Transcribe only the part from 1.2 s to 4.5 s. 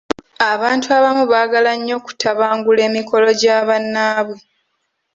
bagala nnyo kutabangula emikolo gya bannaabwe.